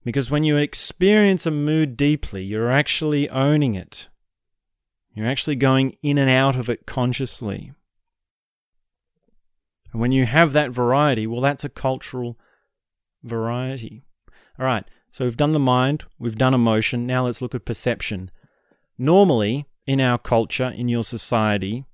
[0.04, 4.08] Because when you experience a mood deeply, you're actually owning it.
[5.14, 7.72] You're actually going in and out of it consciously.
[9.92, 12.38] And when you have that variety, well, that's a cultural
[13.22, 14.02] variety.
[14.58, 18.30] All right, so we've done the mind, we've done emotion, now let's look at perception.
[18.96, 21.84] Normally, in our culture, in your society,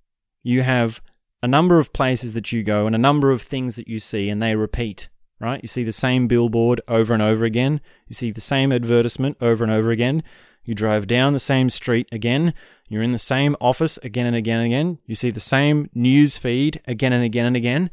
[0.47, 1.03] you have
[1.43, 4.31] a number of places that you go and a number of things that you see,
[4.31, 5.09] and they repeat,
[5.41, 5.61] right?
[5.61, 9.65] You see the same billboard over and over again, you see the same advertisement over
[9.65, 10.23] and over again,
[10.65, 12.55] you drive down the same street again,
[12.89, 14.99] you're in the same office again and again and again.
[15.05, 17.91] You see the same news feed again and again and again.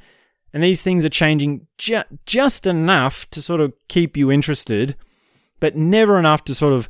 [0.53, 4.95] And these things are changing ju- just enough to sort of keep you interested,
[5.59, 6.87] but never enough to sort of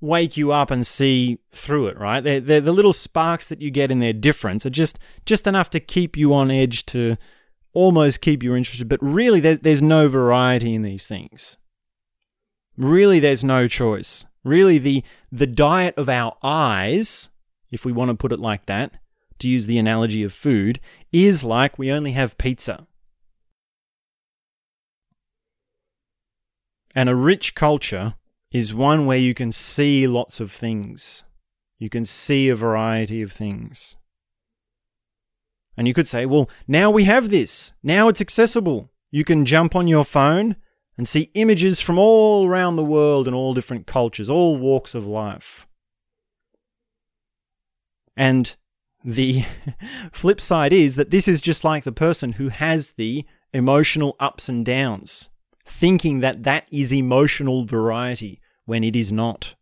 [0.00, 2.20] wake you up and see through it, right?
[2.20, 5.70] They're, they're the little sparks that you get in their difference are just, just enough
[5.70, 7.16] to keep you on edge to
[7.72, 8.88] almost keep you interested.
[8.88, 11.56] But really, there, there's no variety in these things.
[12.76, 14.26] Really, there's no choice.
[14.44, 17.30] Really, the, the diet of our eyes,
[17.70, 18.94] if we want to put it like that,
[19.38, 20.78] to use the analogy of food,
[21.12, 22.86] is like we only have pizza.
[26.94, 28.14] And a rich culture
[28.56, 31.24] is one where you can see lots of things.
[31.78, 33.96] You can see a variety of things.
[35.76, 37.74] And you could say, well, now we have this.
[37.82, 38.90] Now it's accessible.
[39.10, 40.56] You can jump on your phone
[40.96, 45.06] and see images from all around the world and all different cultures, all walks of
[45.06, 45.66] life.
[48.16, 48.56] And
[49.04, 49.44] the
[50.12, 54.48] flip side is that this is just like the person who has the emotional ups
[54.48, 55.28] and downs
[55.66, 59.54] thinking that that is emotional variety when it is not.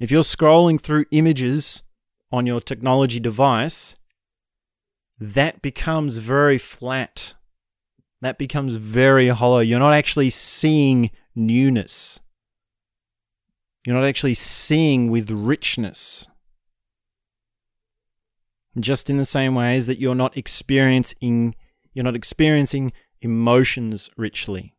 [0.00, 1.82] If you're scrolling through images
[2.32, 3.96] on your technology device,
[5.20, 7.34] that becomes very flat.
[8.20, 9.60] That becomes very hollow.
[9.60, 12.20] You're not actually seeing newness.
[13.84, 16.26] You're not actually seeing with richness.
[18.78, 21.54] Just in the same way as that you're not experiencing
[21.94, 24.74] you're not experiencing emotions richly.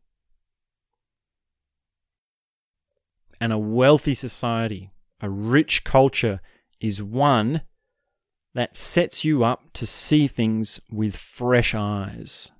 [3.44, 6.40] And a wealthy society, a rich culture,
[6.80, 7.60] is one
[8.54, 12.50] that sets you up to see things with fresh eyes.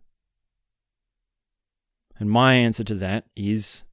[2.18, 3.86] And my answer to that is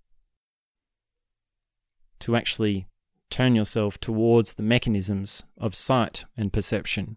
[2.20, 2.88] to actually
[3.30, 7.16] turn yourself towards the mechanisms of sight and perception.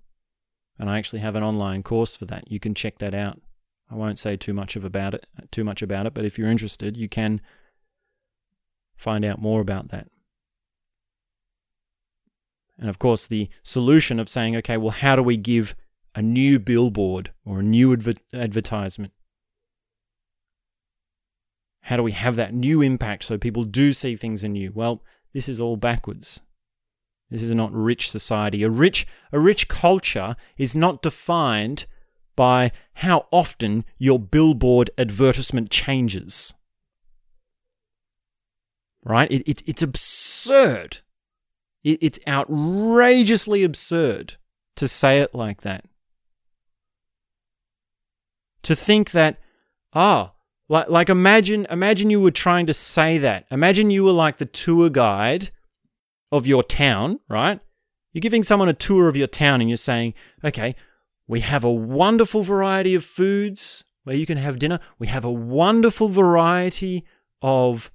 [0.78, 2.48] And I actually have an online course for that.
[2.48, 3.40] You can check that out.
[3.90, 6.48] I won't say too much of about it, too much about it, but if you're
[6.48, 7.40] interested, you can
[8.96, 10.08] find out more about that.
[12.78, 15.76] And of course, the solution of saying, okay, well, how do we give
[16.14, 19.12] a new billboard or a new adver- advertisement?
[21.82, 24.72] How do we have that new impact so people do see things anew?
[24.74, 25.02] Well,
[25.32, 26.40] this is all backwards.
[27.30, 28.62] This is not rich society.
[28.62, 31.86] A rich, a rich culture is not defined
[32.36, 36.54] by how often your billboard advertisement changes.
[39.04, 39.30] Right?
[39.30, 40.98] It, it, it's absurd.
[41.82, 44.34] It, it's outrageously absurd
[44.76, 45.84] to say it like that.
[48.62, 49.38] To think that,
[49.92, 50.34] ah, oh,
[50.68, 53.46] like, like imagine, imagine you were trying to say that.
[53.50, 55.50] Imagine you were like the tour guide
[56.32, 57.60] of your town, right?
[58.12, 60.76] You're giving someone a tour of your town and you're saying, okay,
[61.26, 64.80] we have a wonderful variety of foods where you can have dinner.
[64.98, 67.04] We have a wonderful variety
[67.42, 67.90] of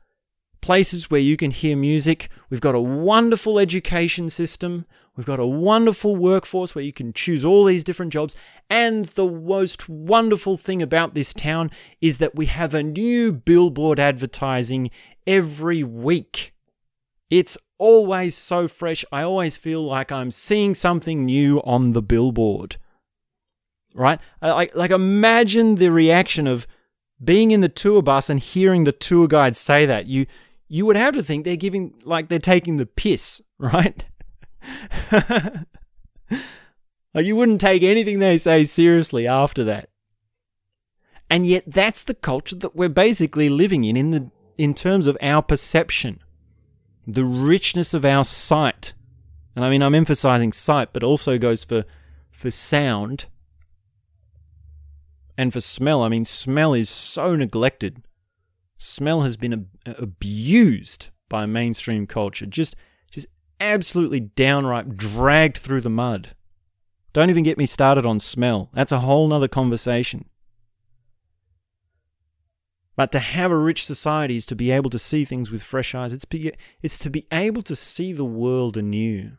[0.62, 2.30] places where you can hear music.
[2.50, 4.86] We've got a wonderful education system.
[5.15, 8.36] We've got a wonderful workforce where you can choose all these different jobs.
[8.69, 14.00] And the most wonderful thing about this town is that we have a new billboard
[14.00, 14.91] advertising
[15.28, 16.54] every week.
[17.30, 19.06] It's always so fresh.
[19.12, 22.78] I always feel like I'm seeing something new on the billboard
[23.93, 24.19] right?
[24.41, 26.67] Like, like imagine the reaction of
[27.24, 30.08] being in the tour bus and hearing the tour guide say that.
[30.08, 30.26] You,
[30.69, 34.03] you would have to think they're giving, like they're taking the piss, right?
[37.13, 39.89] like you wouldn't take anything they say seriously after that.
[41.29, 45.17] And yet that's the culture that we're basically living in in the in terms of
[45.21, 46.19] our perception.
[47.05, 48.93] The richness of our sight.
[49.55, 51.86] And I mean I'm emphasizing sight, but also goes for
[52.32, 53.27] for sound
[55.39, 58.03] and for smell, I mean, smell is so neglected.
[58.80, 62.76] Smell has been ab- abused by mainstream culture, just,
[63.12, 63.28] just
[63.60, 66.30] absolutely downright dragged through the mud.
[67.12, 68.70] Don't even get me started on smell.
[68.74, 70.26] That's a whole nother conversation.
[72.96, 75.94] But to have a rich society is to be able to see things with fresh
[75.94, 76.13] eyes.
[76.13, 79.32] It's, be, it's to be able to see the world anew.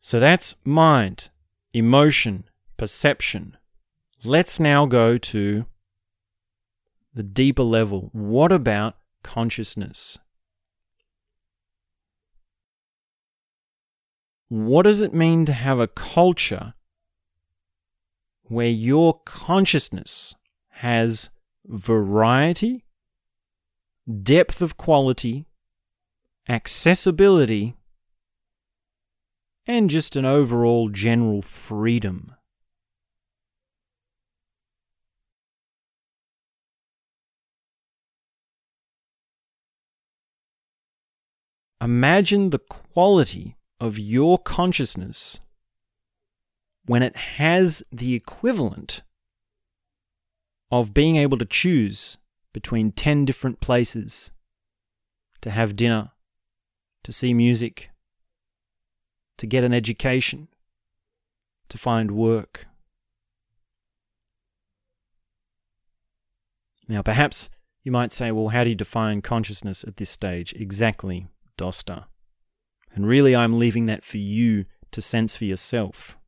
[0.00, 1.30] So that's mind
[1.72, 2.44] emotion,
[2.76, 3.56] perception.
[4.24, 5.66] Let's now go to
[7.14, 8.10] the deeper level.
[8.12, 10.18] What about consciousness?
[14.48, 16.74] What does it mean to have a culture
[18.44, 20.34] where your consciousness
[20.68, 21.30] has
[21.66, 22.84] variety,
[24.22, 25.46] depth of quality,
[26.48, 27.74] accessibility,
[29.66, 32.34] and just an overall general freedom.
[41.84, 45.38] Imagine the quality of your consciousness
[46.86, 49.02] when it has the equivalent
[50.70, 52.16] of being able to choose
[52.54, 54.32] between 10 different places
[55.42, 56.12] to have dinner,
[57.02, 57.90] to see music,
[59.36, 60.48] to get an education,
[61.68, 62.66] to find work.
[66.88, 67.50] Now, perhaps
[67.82, 70.54] you might say, well, how do you define consciousness at this stage?
[70.54, 71.26] Exactly,
[71.58, 72.06] Dosta.
[72.94, 76.18] And really, I'm leaving that for you to sense for yourself.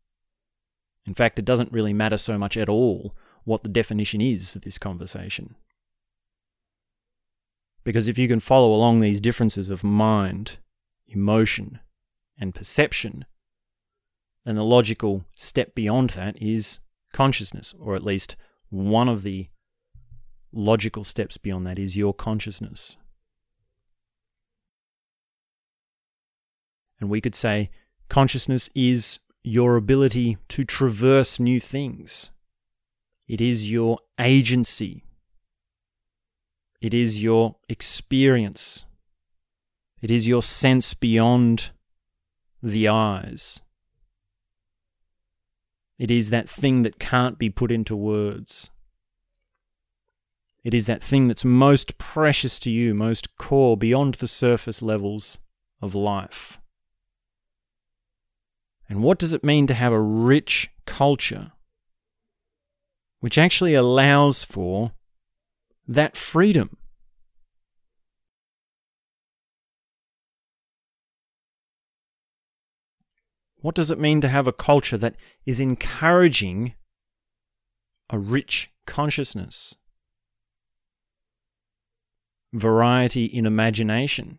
[1.06, 3.14] In fact, it doesn't really matter so much at all
[3.44, 5.54] what the definition is for this conversation.
[7.84, 10.58] Because if you can follow along these differences of mind,
[11.06, 11.78] emotion,
[12.36, 13.24] and perception,
[14.44, 16.80] then the logical step beyond that is
[17.12, 18.34] consciousness, or at least
[18.70, 19.48] one of the
[20.52, 22.96] logical steps beyond that is your consciousness.
[27.00, 27.70] And we could say
[28.08, 32.30] consciousness is your ability to traverse new things.
[33.28, 35.04] It is your agency.
[36.80, 38.86] It is your experience.
[40.00, 41.70] It is your sense beyond
[42.62, 43.62] the eyes.
[45.98, 48.70] It is that thing that can't be put into words.
[50.62, 55.38] It is that thing that's most precious to you, most core, beyond the surface levels
[55.80, 56.58] of life.
[58.88, 61.52] And what does it mean to have a rich culture
[63.20, 64.92] which actually allows for
[65.88, 66.76] that freedom?
[73.62, 76.74] What does it mean to have a culture that is encouraging
[78.10, 79.74] a rich consciousness?
[82.52, 84.38] Variety in imagination,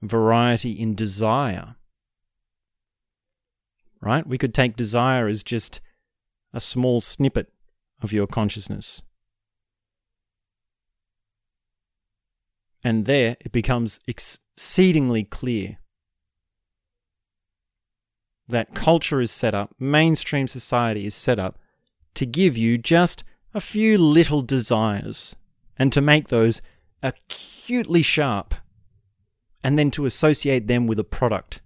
[0.00, 1.74] variety in desire,
[4.00, 4.26] right?
[4.26, 5.80] We could take desire as just
[6.52, 7.52] a small snippet
[8.02, 9.02] of your consciousness.
[12.84, 15.78] And there it becomes exceedingly clear
[18.48, 21.58] that culture is set up, mainstream society is set up
[22.14, 25.36] to give you just a few little desires
[25.78, 26.62] and to make those
[27.02, 28.54] acutely sharp
[29.62, 31.60] and then to associate them with a product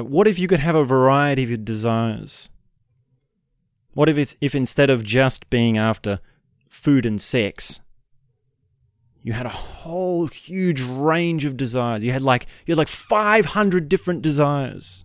[0.00, 2.48] But what if you could have a variety of your desires?
[3.92, 6.20] What if it's, if instead of just being after
[6.70, 7.82] food and sex,
[9.22, 12.02] you had a whole huge range of desires.
[12.02, 15.04] You had like you had like 500 different desires.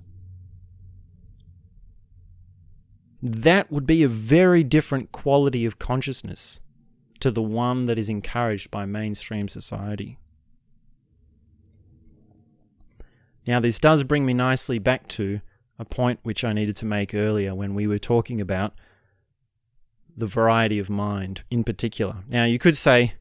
[3.21, 6.61] That would be a very different quality of consciousness
[7.19, 10.19] to the one that is encouraged by mainstream society.
[13.47, 15.41] Now, this does bring me nicely back to
[15.77, 18.73] a point which I needed to make earlier when we were talking about
[20.17, 22.23] the variety of mind in particular.
[22.27, 23.13] Now, you could say,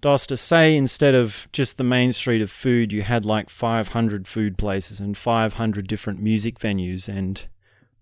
[0.00, 4.56] Dosta, say instead of just the main street of food, you had like 500 food
[4.58, 7.46] places and 500 different music venues and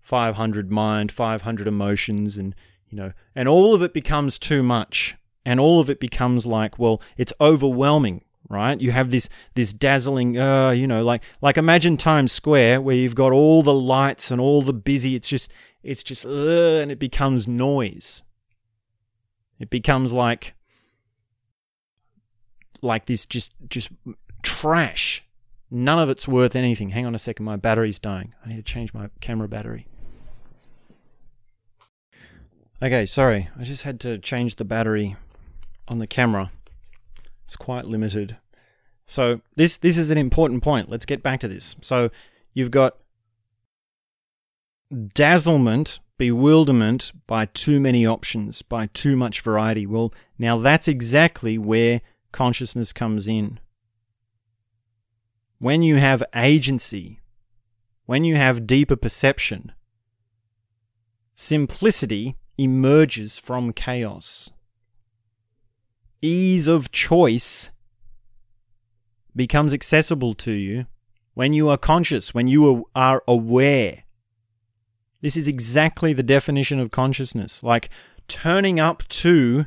[0.01, 2.55] 500 mind, 500 emotions, and,
[2.89, 5.15] you know, and all of it becomes too much.
[5.47, 8.79] And all of it becomes like, well, it's overwhelming right?
[8.79, 13.15] You have this this dazzling, uh, you know, like like imagine Times Square where you've
[13.15, 15.15] got all the lights and all the busy.
[15.15, 15.51] It's just
[15.83, 18.23] it's just uh, and it becomes noise.
[19.59, 20.53] It becomes like
[22.81, 23.91] like this just just
[24.43, 25.23] trash.
[25.71, 26.89] None of it's worth anything.
[26.89, 28.33] Hang on a second, my battery's dying.
[28.45, 29.87] I need to change my camera battery.
[32.81, 33.49] Okay, sorry.
[33.57, 35.15] I just had to change the battery
[35.87, 36.51] on the camera.
[37.45, 38.37] It's quite limited.
[39.05, 40.89] So this this is an important point.
[40.89, 41.75] Let's get back to this.
[41.81, 42.09] So
[42.53, 42.97] you've got
[45.13, 49.85] dazzlement, bewilderment by too many options, by too much variety.
[49.85, 53.59] Well, now that's exactly where consciousness comes in.
[55.59, 57.19] When you have agency,
[58.05, 59.71] when you have deeper perception,
[61.33, 64.51] simplicity emerges from chaos
[66.21, 67.69] ease of choice
[69.35, 70.85] becomes accessible to you
[71.33, 74.03] when you are conscious, when you are aware.
[75.21, 77.89] This is exactly the definition of consciousness like
[78.27, 79.65] turning up to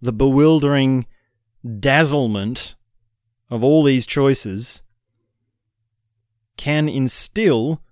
[0.00, 1.06] the bewildering
[1.78, 2.74] dazzlement
[3.50, 4.82] of all these choices
[6.56, 7.82] can instill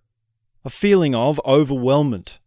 [0.65, 2.39] a feeling of overwhelmment,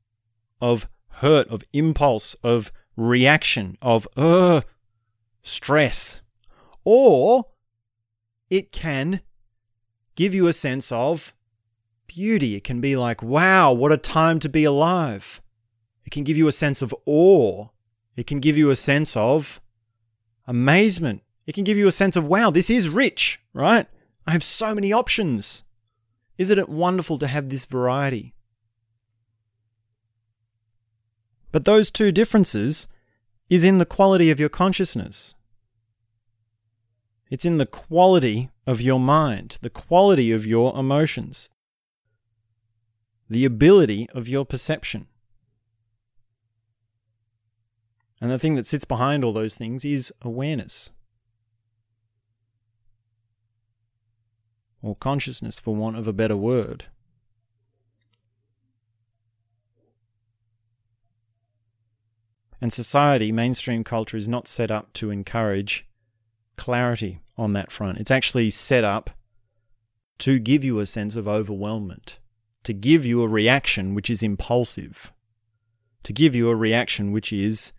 [0.59, 4.61] of hurt, of impulse, of reaction, of, uh,
[5.41, 6.21] stress,
[6.83, 7.45] or
[8.49, 9.21] it can
[10.15, 11.33] give you a sense of
[12.07, 12.55] beauty.
[12.55, 15.41] It can be like, wow, what a time to be alive.
[16.05, 17.67] It can give you a sense of awe.
[18.15, 19.61] It can give you a sense of
[20.45, 21.23] amazement.
[21.45, 23.87] It can give you a sense of, wow, this is rich, right?
[24.27, 25.63] I have so many options.
[26.37, 28.33] Isn't it wonderful to have this variety?
[31.51, 32.87] But those two differences
[33.51, 35.35] is in the quality of your consciousness.
[37.29, 41.49] It's in the quality of your mind, the quality of your emotions,
[43.29, 45.07] the ability of your perception.
[48.21, 50.89] And the thing that sits behind all those things is awareness.
[54.81, 56.85] Or consciousness, for want of a better word.
[62.61, 65.87] And society, mainstream culture, is not set up to encourage
[66.57, 67.97] clarity on that front.
[67.97, 69.09] It's actually set up
[70.19, 72.19] to give you a sense of overwhelmment,
[72.63, 75.11] to give you a reaction which is impulsive,
[76.03, 77.73] to give you a reaction which is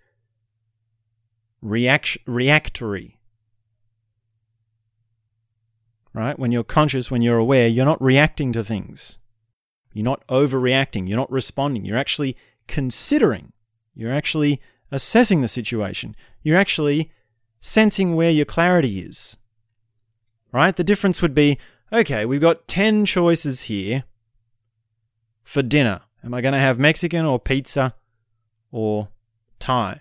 [1.61, 3.21] react- reactory.
[6.13, 6.37] Right?
[6.37, 9.19] When you're conscious, when you're aware, you're not reacting to things.
[9.95, 11.09] You're not overreacting.
[11.09, 11.85] You're not responding.
[11.85, 13.53] You're actually considering.
[13.95, 14.61] You're actually
[14.93, 16.15] assessing the situation.
[16.43, 17.11] You're actually
[17.59, 19.37] sensing where your clarity is.
[20.53, 20.77] Right?
[20.77, 21.59] The difference would be
[21.93, 24.05] okay, we've got 10 choices here
[25.43, 26.03] for dinner.
[26.25, 27.95] Am I going to have Mexican or pizza
[28.71, 29.09] or
[29.59, 30.01] Thai?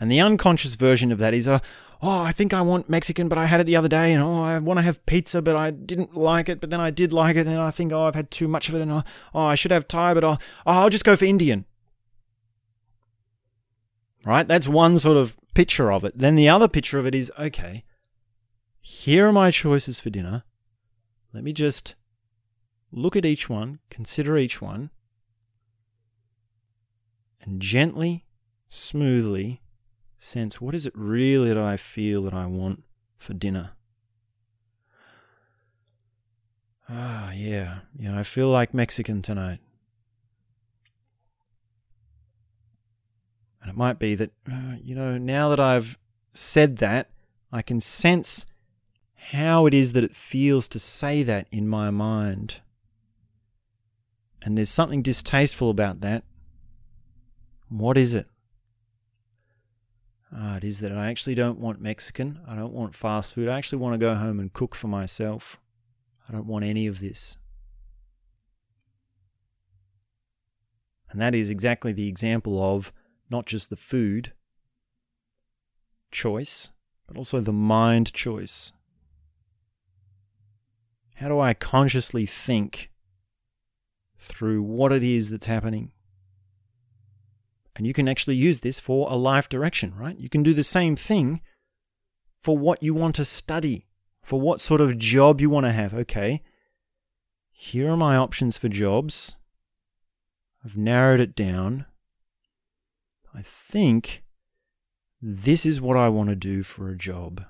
[0.00, 1.60] And the unconscious version of that is a,
[2.02, 4.42] oh, I think I want Mexican, but I had it the other day, and oh,
[4.42, 7.36] I want to have pizza, but I didn't like it, but then I did like
[7.36, 9.02] it, and I think, oh, I've had too much of it, and oh,
[9.34, 11.64] oh I should have Thai, but I'll, oh, I'll just go for Indian.
[14.26, 14.48] Right?
[14.48, 16.18] That's one sort of picture of it.
[16.18, 17.84] Then the other picture of it is okay,
[18.80, 20.44] here are my choices for dinner.
[21.32, 21.94] Let me just
[22.90, 24.90] look at each one, consider each one,
[27.42, 28.24] and gently,
[28.68, 29.60] smoothly
[30.16, 32.84] sense what is it really that I feel that I want
[33.18, 33.72] for dinner.
[36.88, 39.60] Ah, yeah, yeah, I feel like Mexican tonight.
[43.64, 45.96] And it might be that, uh, you know, now that I've
[46.34, 47.08] said that,
[47.50, 48.44] I can sense
[49.14, 52.60] how it is that it feels to say that in my mind.
[54.42, 56.24] And there's something distasteful about that.
[57.70, 58.26] What is it?
[60.30, 62.40] Ah, it is that I actually don't want Mexican.
[62.46, 63.48] I don't want fast food.
[63.48, 65.58] I actually want to go home and cook for myself.
[66.28, 67.38] I don't want any of this.
[71.10, 72.92] And that is exactly the example of
[73.30, 74.32] not just the food
[76.10, 76.70] choice,
[77.06, 78.72] but also the mind choice.
[81.16, 82.90] How do I consciously think
[84.18, 85.92] through what it is that's happening?
[87.76, 90.16] And you can actually use this for a life direction, right?
[90.16, 91.40] You can do the same thing
[92.40, 93.86] for what you want to study,
[94.22, 95.92] for what sort of job you want to have.
[95.94, 96.42] Okay,
[97.50, 99.36] here are my options for jobs.
[100.64, 101.86] I've narrowed it down.
[103.34, 104.22] I think
[105.20, 107.44] this is what I want to do for a job.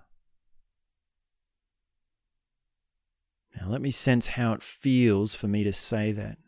[3.57, 6.39] Now, let me sense how it feels for me to say that.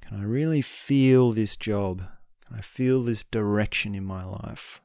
[0.00, 2.02] Can I really feel this job?
[2.46, 4.80] Can I feel this direction in my life?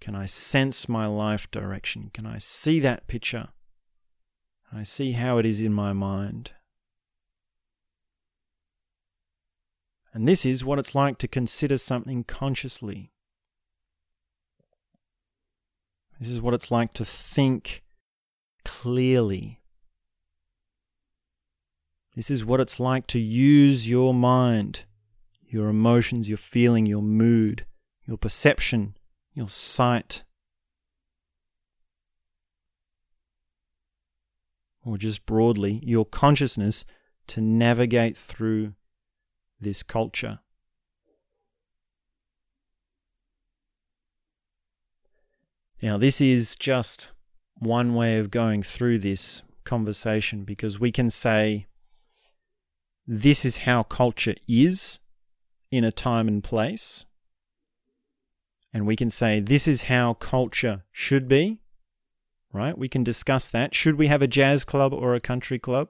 [0.00, 2.10] Can I sense my life direction?
[2.14, 3.48] Can I see that picture?
[4.68, 6.52] Can I see how it is in my mind?
[10.12, 13.12] And this is what it's like to consider something consciously.
[16.18, 17.82] This is what it's like to think
[18.64, 19.60] clearly.
[22.16, 24.84] This is what it's like to use your mind,
[25.46, 27.64] your emotions, your feeling, your mood,
[28.04, 28.96] your perception,
[29.32, 30.24] your sight.
[34.84, 36.84] Or just broadly, your consciousness
[37.28, 38.74] to navigate through
[39.60, 40.40] this culture.
[45.82, 47.12] Now, this is just
[47.58, 51.66] one way of going through this conversation because we can say
[53.06, 55.00] this is how culture is
[55.70, 57.06] in a time and place.
[58.72, 61.60] And we can say this is how culture should be,
[62.52, 62.76] right?
[62.76, 63.74] We can discuss that.
[63.74, 65.88] Should we have a jazz club or a country club?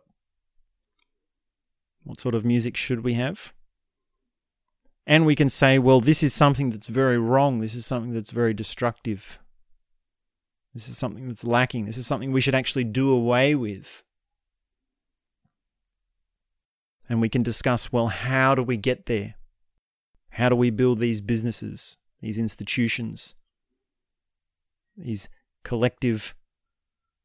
[2.05, 3.53] What sort of music should we have?
[5.07, 7.61] And we can say, well, this is something that's very wrong.
[7.61, 9.39] This is something that's very destructive.
[10.75, 11.87] This is something that's lacking.
[11.87, 14.05] This is something we should actually do away with.
[17.11, 19.35] and we can discuss well, how do we get there?
[20.31, 23.35] How do we build these businesses, these institutions,
[24.97, 25.29] these
[25.65, 26.37] collective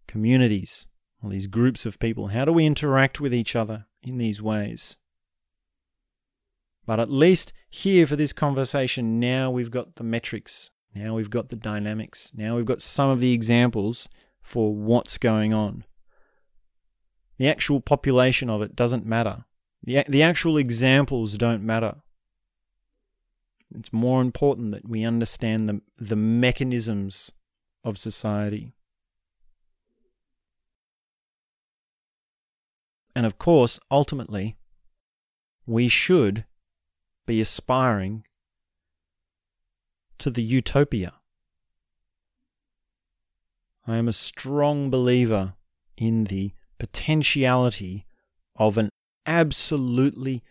[0.07, 0.88] communities,
[1.23, 2.28] these groups of people?
[2.28, 4.97] How do we interact with each other in these ways?
[6.88, 11.49] But at least here for this conversation, now we've got the metrics, now we've got
[11.49, 14.07] the dynamics, now we've got some of the examples
[14.41, 15.84] for what's going on.
[17.38, 19.43] The actual population of it doesn't matter.
[19.84, 21.95] The, the actual examples don't matter.
[23.73, 27.34] It's more important that we understand the, the mechanisms
[27.84, 28.73] of society.
[33.13, 34.55] And of course, ultimately,
[35.67, 36.45] we should
[37.26, 38.23] be aspiring
[40.17, 41.13] to the utopia.
[43.88, 45.53] I am a strong believer
[45.97, 48.05] in the potentiality
[48.55, 48.89] of an
[49.26, 50.43] absolutely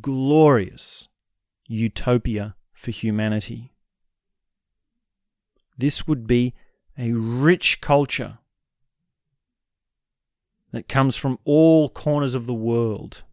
[0.00, 1.08] glorious
[1.66, 3.74] utopia for humanity.
[5.76, 6.54] This would be
[6.98, 8.38] a rich culture
[10.72, 13.24] that comes from all corners of the world,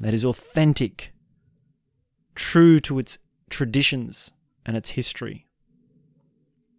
[0.00, 1.12] that is authentic,
[2.36, 3.18] true to its
[3.50, 4.30] traditions
[4.64, 5.46] and its history,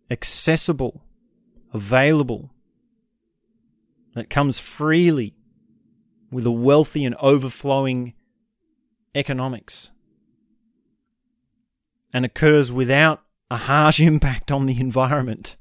[0.09, 1.03] accessible,
[1.73, 2.51] available,
[4.13, 5.35] that comes freely
[6.31, 8.13] with a wealthy and overflowing
[9.13, 9.91] economics.
[12.13, 15.57] And occurs without a harsh impact on the environment,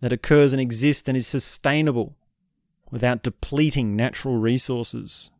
[0.00, 2.16] that occurs and exists and is sustainable
[2.90, 5.30] without depleting natural resources.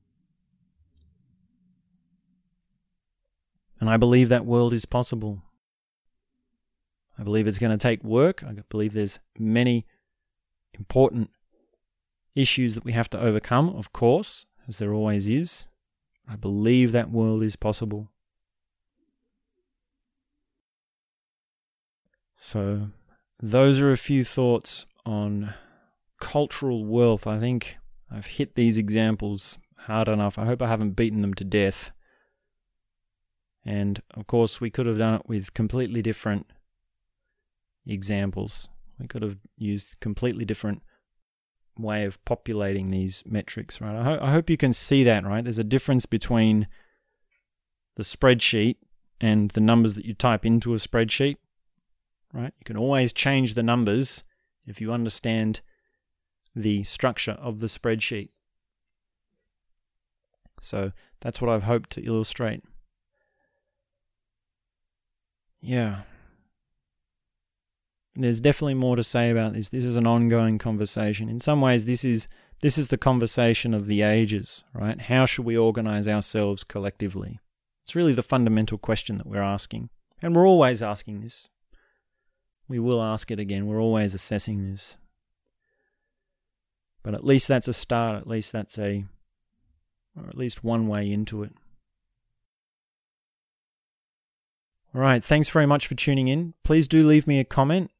[3.82, 5.42] And I believe that world is possible.
[7.18, 8.44] I believe it's going to take work.
[8.44, 9.86] I believe there's many
[10.72, 11.30] important
[12.36, 15.66] issues that we have to overcome, of course, as there always is.
[16.28, 18.08] I believe that world is possible.
[22.36, 22.90] So,
[23.40, 25.54] those are a few thoughts on
[26.20, 27.26] cultural wealth.
[27.26, 27.78] I think
[28.08, 30.38] I've hit these examples hard enough.
[30.38, 31.90] I hope I haven't beaten them to death.
[33.64, 36.46] And of course, we could have done it with completely different
[37.86, 38.68] examples.
[38.98, 40.82] We could have used completely different
[41.78, 43.96] way of populating these metrics, right?
[43.96, 45.42] I, ho- I hope you can see that, right?
[45.42, 46.66] There's a difference between
[47.96, 48.76] the spreadsheet
[49.20, 51.36] and the numbers that you type into a spreadsheet,
[52.32, 52.52] right?
[52.58, 54.24] You can always change the numbers
[54.66, 55.60] if you understand
[56.54, 58.30] the structure of the spreadsheet.
[60.60, 62.62] So that's what I've hoped to illustrate.
[65.62, 66.02] Yeah.
[68.14, 69.70] There's definitely more to say about this.
[69.70, 71.28] This is an ongoing conversation.
[71.30, 72.28] In some ways, this is
[72.60, 75.00] this is the conversation of the ages, right?
[75.00, 77.40] How should we organize ourselves collectively?
[77.84, 79.88] It's really the fundamental question that we're asking.
[80.20, 81.48] And we're always asking this.
[82.68, 83.66] We will ask it again.
[83.66, 84.96] We're always assessing this.
[87.02, 88.16] But at least that's a start.
[88.16, 89.04] At least that's a,
[90.16, 91.52] or at least one way into it.
[94.94, 95.24] All right.
[95.24, 96.54] Thanks very much for tuning in.
[96.64, 97.90] Please do leave me a comment.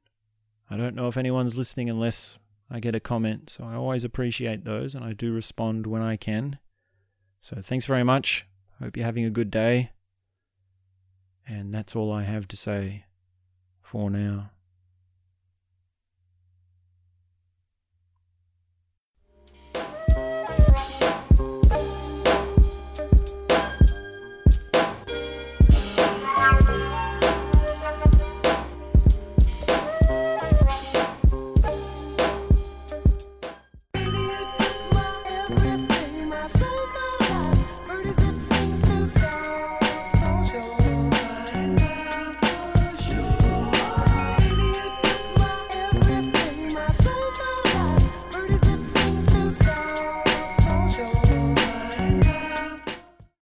[0.71, 2.39] I don't know if anyone's listening unless
[2.71, 3.51] I get a comment.
[3.51, 6.59] So I always appreciate those and I do respond when I can.
[7.41, 8.47] So thanks very much.
[8.81, 9.91] Hope you're having a good day.
[11.47, 13.05] And that's all I have to say
[13.81, 14.51] for now.